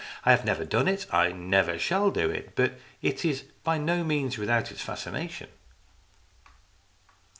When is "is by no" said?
3.23-4.03